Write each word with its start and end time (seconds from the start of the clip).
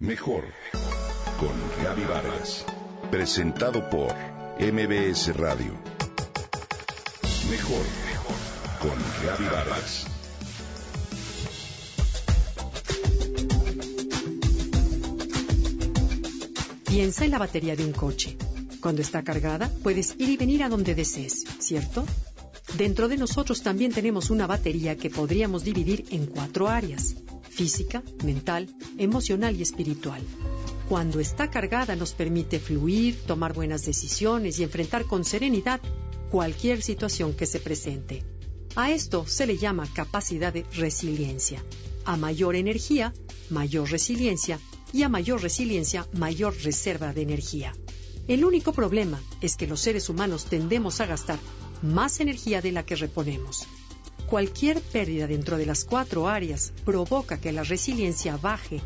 Mejor 0.00 0.44
con 1.40 1.50
Gaby 1.82 2.04
Vargas. 2.04 2.64
Presentado 3.10 3.90
por 3.90 4.14
MBS 4.60 5.36
Radio. 5.36 5.72
Mejor 7.50 7.84
con 8.80 8.96
Gaby 9.26 9.44
Vargas. 9.46 10.06
Piensa 16.86 17.24
en 17.24 17.32
la 17.32 17.38
batería 17.38 17.74
de 17.74 17.84
un 17.84 17.92
coche. 17.92 18.38
Cuando 18.80 19.02
está 19.02 19.24
cargada, 19.24 19.68
puedes 19.82 20.14
ir 20.16 20.28
y 20.28 20.36
venir 20.36 20.62
a 20.62 20.68
donde 20.68 20.94
desees, 20.94 21.44
¿cierto? 21.58 22.06
Dentro 22.76 23.08
de 23.08 23.16
nosotros 23.16 23.62
también 23.62 23.90
tenemos 23.90 24.30
una 24.30 24.46
batería 24.46 24.96
que 24.96 25.10
podríamos 25.10 25.64
dividir 25.64 26.04
en 26.10 26.26
cuatro 26.26 26.68
áreas 26.68 27.16
física, 27.58 28.04
mental, 28.22 28.68
emocional 28.98 29.56
y 29.56 29.62
espiritual. 29.62 30.22
Cuando 30.88 31.18
está 31.18 31.50
cargada 31.50 31.96
nos 31.96 32.12
permite 32.12 32.60
fluir, 32.60 33.16
tomar 33.26 33.52
buenas 33.52 33.84
decisiones 33.84 34.60
y 34.60 34.62
enfrentar 34.62 35.06
con 35.06 35.24
serenidad 35.24 35.80
cualquier 36.30 36.82
situación 36.82 37.34
que 37.34 37.46
se 37.46 37.58
presente. 37.58 38.22
A 38.76 38.92
esto 38.92 39.26
se 39.26 39.44
le 39.44 39.58
llama 39.58 39.92
capacidad 39.92 40.52
de 40.52 40.64
resiliencia. 40.76 41.60
A 42.04 42.16
mayor 42.16 42.54
energía, 42.54 43.12
mayor 43.50 43.90
resiliencia 43.90 44.60
y 44.92 45.02
a 45.02 45.08
mayor 45.08 45.42
resiliencia, 45.42 46.06
mayor 46.12 46.54
reserva 46.62 47.12
de 47.12 47.22
energía. 47.22 47.74
El 48.28 48.44
único 48.44 48.72
problema 48.72 49.20
es 49.40 49.56
que 49.56 49.66
los 49.66 49.80
seres 49.80 50.08
humanos 50.08 50.44
tendemos 50.44 51.00
a 51.00 51.06
gastar 51.06 51.40
más 51.82 52.20
energía 52.20 52.62
de 52.62 52.70
la 52.70 52.86
que 52.86 52.94
reponemos. 52.94 53.66
Cualquier 54.28 54.82
pérdida 54.82 55.26
dentro 55.26 55.56
de 55.56 55.64
las 55.64 55.86
cuatro 55.86 56.28
áreas 56.28 56.74
provoca 56.84 57.40
que 57.40 57.50
la 57.50 57.62
resiliencia 57.62 58.36
baje 58.36 58.82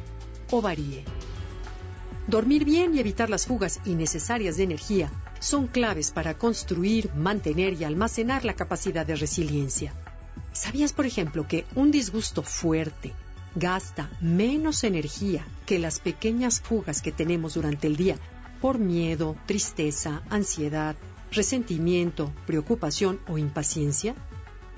o 0.53 0.63
varíe. 0.63 1.05
Dormir 2.29 2.65
bien 2.65 2.95
y 2.95 3.01
evitar 3.01 3.29
las 3.29 3.47
fugas 3.47 3.81
innecesarias 3.85 4.57
de 4.57 4.63
energía 4.63 5.11
son 5.41 5.67
claves 5.67 6.13
para 6.13 6.39
construir, 6.39 7.13
mantener 7.15 7.73
y 7.73 7.83
almacenar 7.83 8.45
la 8.45 8.55
capacidad 8.55 9.05
de 9.05 9.17
resiliencia. 9.17 9.93
¿Sabías, 10.53 10.93
por 10.93 11.07
ejemplo, 11.07 11.49
que 11.49 11.65
un 11.75 11.91
disgusto 11.91 12.45
fuerte 12.45 13.13
gasta 13.57 14.11
menos 14.21 14.85
energía 14.85 15.45
que 15.67 15.81
las 15.81 15.99
pequeñas 15.99 16.61
fugas 16.61 17.03
que 17.03 17.11
tenemos 17.11 17.55
durante 17.55 17.89
el 17.89 17.97
día 17.97 18.17
por 18.61 18.79
miedo, 18.79 19.37
tristeza, 19.47 20.23
ansiedad, 20.31 20.95
resentimiento, 21.33 22.33
preocupación 22.47 23.19
o 23.27 23.39
impaciencia? 23.39 24.15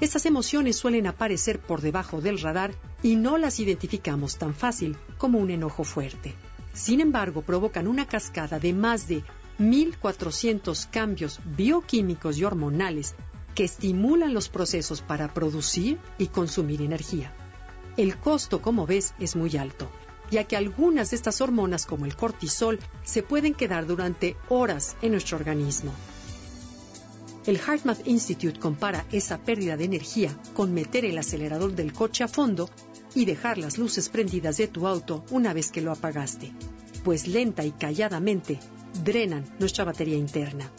Estas 0.00 0.27
emociones 0.27 0.77
suelen 0.77 1.06
aparecer 1.06 1.61
por 1.61 1.81
debajo 1.81 2.20
del 2.20 2.41
radar 2.41 2.75
y 3.03 3.17
no 3.17 3.39
las 3.39 3.61
identificamos 3.61 4.36
tan 4.36 4.55
fácil 4.55 4.97
como 5.19 5.39
un 5.39 5.51
enojo 5.51 5.84
fuerte. 5.84 6.34
Sin 6.73 7.01
embargo, 7.01 7.42
provocan 7.42 7.86
una 7.86 8.06
cascada 8.06 8.59
de 8.59 8.73
más 8.73 9.06
de 9.06 9.23
1.400 9.61 10.91
cambios 10.91 11.41
bioquímicos 11.45 12.39
y 12.39 12.45
hormonales 12.45 13.14
que 13.55 13.64
estimulan 13.64 14.34
los 14.34 14.48
procesos 14.48 15.01
para 15.01 15.33
producir 15.33 16.01
y 16.19 16.27
consumir 16.27 16.83
energía. 16.83 17.33
El 17.97 18.17
costo, 18.17 18.61
como 18.61 18.86
ves, 18.86 19.14
es 19.20 19.36
muy 19.36 19.56
alto, 19.56 19.89
ya 20.29 20.42
que 20.42 20.56
algunas 20.56 21.11
de 21.11 21.17
estas 21.17 21.41
hormonas, 21.41 21.86
como 21.86 22.05
el 22.05 22.17
cortisol, 22.17 22.81
se 23.05 23.23
pueden 23.23 23.55
quedar 23.55 23.86
durante 23.86 24.36
horas 24.48 24.97
en 25.03 25.12
nuestro 25.12 25.36
organismo. 25.36 25.92
El 27.47 27.59
HeartMath 27.59 28.06
Institute 28.06 28.59
compara 28.59 29.05
esa 29.12 29.39
pérdida 29.39 29.77
de 29.77 29.84
energía 29.84 30.34
con 30.55 30.73
meter 30.73 31.05
el 31.05 31.19
acelerador 31.19 31.75
del 31.75 31.92
coche 31.92 32.25
a 32.25 32.28
fondo 32.28 32.70
y 33.14 33.27
dejar 33.27 33.59
las 33.59 33.77
luces 33.77 34.09
prendidas 34.09 34.56
de 34.56 34.67
tu 34.67 34.86
auto 34.86 35.25
una 35.31 35.53
vez 35.53 35.70
que 35.70 35.83
lo 35.83 35.92
apagaste, 35.92 36.53
pues 37.05 37.27
lenta 37.28 37.64
y 37.64 37.73
calladamente 37.73 38.59
drenan 39.05 39.45
nuestra 39.59 39.84
batería 39.84 40.17
interna. 40.17 40.70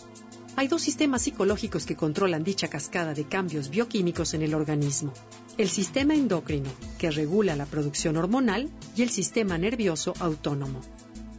Hay 0.58 0.68
dos 0.68 0.82
sistemas 0.82 1.22
psicológicos 1.22 1.86
que 1.86 1.98
controlan 1.98 2.44
dicha 2.44 2.70
cascada 2.70 3.14
de 3.14 3.26
cambios 3.26 3.70
bioquímicos 3.70 4.34
en 4.34 4.42
el 4.42 4.56
organismo. 4.56 5.14
El 5.58 5.70
sistema 5.70 6.16
endocrino, 6.16 6.70
que 6.98 7.12
regula 7.12 7.56
la 7.56 7.66
producción 7.66 8.18
hormonal, 8.18 8.70
y 8.96 9.04
el 9.04 9.10
sistema 9.10 9.58
nervioso 9.58 10.14
autónomo. 10.20 10.80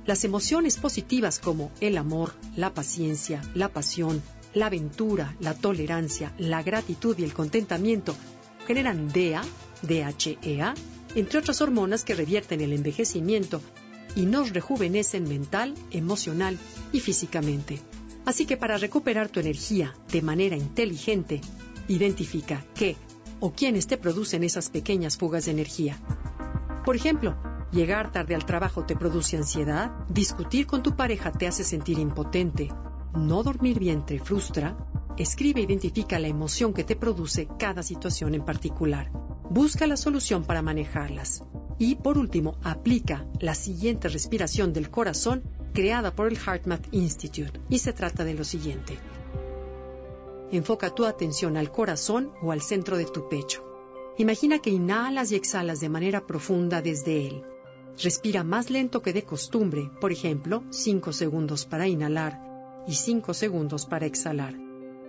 Las 0.05 0.23
emociones 0.25 0.77
positivas 0.77 1.39
como 1.39 1.73
el 1.81 1.97
amor, 1.97 2.35
la 2.57 2.75
paciencia, 2.75 3.43
la 3.55 3.71
pasión, 3.71 4.23
la 4.57 4.67
aventura, 4.67 5.37
la 5.39 5.53
tolerancia, 5.53 6.33
la 6.39 6.63
gratitud 6.63 7.15
y 7.19 7.25
el 7.25 7.35
contentamiento 7.35 8.17
generan 8.67 9.13
DEA, 9.13 9.45
DHEA, 9.83 10.75
entre 11.15 11.39
otras 11.39 11.61
hormonas 11.61 12.05
que 12.05 12.15
revierten 12.15 12.63
el 12.63 12.73
envejecimiento 12.73 13.61
y 14.15 14.25
nos 14.25 14.55
rejuvenecen 14.55 15.29
mental, 15.29 15.75
emocional 15.91 16.57
y 16.91 17.01
físicamente. 17.01 17.81
Así 18.25 18.47
que 18.47 18.57
para 18.57 18.79
recuperar 18.79 19.29
tu 19.29 19.41
energía 19.41 19.95
de 20.11 20.23
manera 20.23 20.57
inteligente, 20.57 21.43
identifica 21.87 22.65
qué 22.75 22.97
o 23.41 23.53
quiénes 23.53 23.87
te 23.87 23.99
producen 23.99 24.43
esas 24.43 24.71
pequeñas 24.71 25.19
fugas 25.19 25.45
de 25.45 25.51
energía. 25.51 25.99
Por 26.87 26.97
ejemplo, 26.97 27.37
llegar 27.73 28.11
tarde 28.11 28.35
al 28.35 28.47
trabajo 28.47 28.87
te 28.87 28.97
produce 28.97 29.37
ansiedad, 29.37 29.91
discutir 30.09 30.67
con 30.67 30.83
tu 30.83 30.97
pareja 30.97 31.31
te 31.31 31.47
hace 31.47 31.63
sentir 31.63 31.99
impotente, 31.99 32.71
no 33.17 33.43
dormir 33.43 33.79
bien 33.79 34.05
te 34.05 34.19
frustra, 34.19 34.77
escribe 35.17 35.61
e 35.61 35.65
identifica 35.65 36.19
la 36.19 36.29
emoción 36.29 36.75
que 36.75 36.85
te 36.85 36.97
produce 36.97 37.49
cada 37.59 37.83
situación 37.83 38.35
en 38.35 38.45
particular. 38.45 39.11
Busca 39.49 39.87
la 39.87 39.97
solución 39.97 40.45
para 40.45 40.63
manejarlas. 40.63 41.43
Y 41.79 41.97
por 41.97 42.19
último, 42.19 42.57
aplica 42.63 43.27
la 43.41 43.55
siguiente 43.55 44.09
respiración 44.09 44.73
del 44.73 44.91
corazón 44.91 45.43
creada 45.73 46.15
por 46.15 46.29
el 46.29 46.39
HeartMath 46.39 46.89
Institute. 46.93 47.61
Y 47.69 47.79
se 47.79 47.93
trata 47.93 48.25
de 48.25 48.35
lo 48.35 48.45
siguiente. 48.45 48.99
Enfoca 50.53 50.95
tu 50.95 51.05
atención 51.05 51.57
al 51.57 51.73
corazón 51.73 52.31
o 52.43 52.53
al 52.53 52.63
centro 52.63 52.97
de 52.97 53.07
tu 53.07 53.29
pecho. 53.29 53.65
Imagina 54.19 54.59
que 54.59 54.71
inhalas 54.71 55.33
y 55.33 55.37
exhalas 55.37 55.81
de 55.81 55.89
manera 55.89 56.27
profunda 56.27 56.81
desde 56.81 57.27
él. 57.27 57.43
Respira 58.03 58.45
más 58.45 58.71
lento 58.71 59.03
que 59.03 59.13
de 59.13 59.25
costumbre, 59.25 59.91
por 60.01 60.13
ejemplo, 60.13 60.63
5 60.71 61.13
segundos 61.13 61.65
para 61.67 61.89
inhalar, 61.89 62.56
y 62.87 62.95
5 62.95 63.35
segundos 63.35 63.87
para 63.87 64.07
exhalar. 64.07 64.55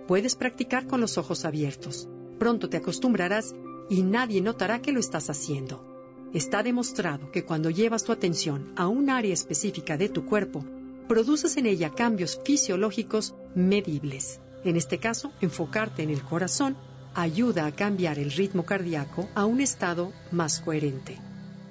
Puedes 0.06 0.34
practicar 0.36 0.86
con 0.86 1.00
los 1.00 1.18
ojos 1.18 1.44
abiertos. 1.44 2.08
Pronto 2.38 2.68
te 2.68 2.78
acostumbrarás 2.78 3.54
y 3.90 4.02
nadie 4.02 4.40
notará 4.40 4.80
que 4.80 4.92
lo 4.92 5.00
estás 5.00 5.30
haciendo. 5.30 5.84
Está 6.32 6.62
demostrado 6.62 7.30
que 7.30 7.44
cuando 7.44 7.70
llevas 7.70 8.04
tu 8.04 8.12
atención 8.12 8.72
a 8.76 8.88
un 8.88 9.10
área 9.10 9.32
específica 9.32 9.96
de 9.96 10.08
tu 10.08 10.26
cuerpo, 10.26 10.64
produces 11.08 11.56
en 11.56 11.66
ella 11.66 11.90
cambios 11.90 12.40
fisiológicos 12.44 13.34
medibles. 13.54 14.40
En 14.64 14.76
este 14.76 14.98
caso, 14.98 15.32
enfocarte 15.40 16.02
en 16.02 16.10
el 16.10 16.22
corazón 16.22 16.76
ayuda 17.14 17.66
a 17.66 17.72
cambiar 17.72 18.18
el 18.18 18.30
ritmo 18.30 18.64
cardíaco 18.64 19.28
a 19.34 19.46
un 19.46 19.60
estado 19.60 20.12
más 20.30 20.60
coherente. 20.60 21.18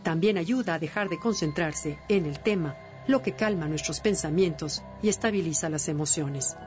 También 0.03 0.37
ayuda 0.37 0.75
a 0.75 0.79
dejar 0.79 1.09
de 1.09 1.19
concentrarse 1.19 1.99
en 2.09 2.25
el 2.25 2.39
tema 2.39 2.75
lo 3.07 3.21
que 3.21 3.33
calma 3.35 3.67
nuestros 3.67 3.99
pensamientos 3.99 4.83
y 5.01 5.09
estabiliza 5.09 5.69
las 5.69 5.87
emociones. 5.87 6.57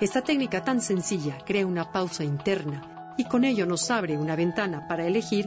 Esta 0.00 0.22
técnica 0.22 0.64
tan 0.64 0.80
sencilla 0.80 1.38
crea 1.44 1.66
una 1.66 1.92
pausa 1.92 2.24
interna 2.24 3.14
y 3.16 3.24
con 3.24 3.44
ello 3.44 3.66
nos 3.66 3.90
abre 3.90 4.16
una 4.16 4.36
ventana 4.36 4.86
para 4.88 5.06
elegir 5.06 5.46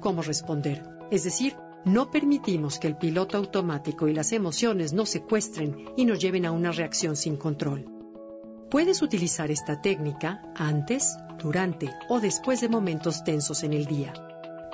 cómo 0.00 0.22
responder. 0.22 0.84
Es 1.10 1.24
decir, 1.24 1.56
no 1.84 2.10
permitimos 2.10 2.78
que 2.78 2.88
el 2.88 2.96
piloto 2.96 3.36
automático 3.36 4.08
y 4.08 4.14
las 4.14 4.32
emociones 4.32 4.92
nos 4.92 5.08
secuestren 5.10 5.86
y 5.96 6.04
nos 6.04 6.18
lleven 6.18 6.44
a 6.44 6.52
una 6.52 6.72
reacción 6.72 7.16
sin 7.16 7.36
control. 7.36 7.86
Puedes 8.70 9.02
utilizar 9.02 9.50
esta 9.50 9.80
técnica 9.80 10.42
antes, 10.56 11.16
durante 11.38 11.94
o 12.08 12.20
después 12.20 12.60
de 12.60 12.68
momentos 12.68 13.22
tensos 13.22 13.62
en 13.62 13.72
el 13.72 13.86
día. 13.86 14.12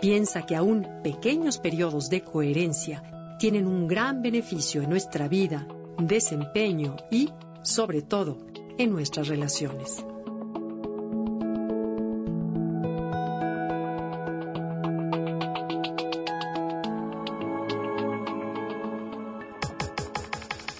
Piensa 0.01 0.47
que 0.47 0.57
aún 0.57 0.89
pequeños 1.03 1.59
periodos 1.59 2.09
de 2.09 2.23
coherencia 2.23 3.03
tienen 3.43 3.67
un 3.67 3.89
gran 3.89 4.23
beneficio 4.23 4.83
en 4.83 4.91
nuestra 4.91 5.27
vida, 5.27 5.67
desempeño 5.99 6.95
y, 7.11 7.29
sobre 7.65 8.01
todo, 8.01 8.39
en 8.79 8.93
nuestras 8.93 9.27
relaciones. 9.27 9.97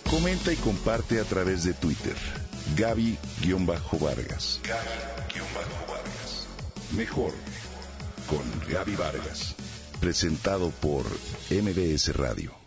Comenta 0.09 0.53
y 0.53 0.57
comparte 0.63 1.19
a 1.19 1.25
través 1.25 1.65
de 1.65 1.75
Twitter. 1.75 2.15
Gaby-Vargas. 2.77 4.61
Gaby-Vargas. 4.63 6.47
Mejor 6.95 7.33
con 8.29 8.45
Gaby 8.73 8.95
Vargas 8.95 9.57
presentado 10.03 10.71
por 10.71 11.05
MBS 11.49 12.13
Radio. 12.17 12.62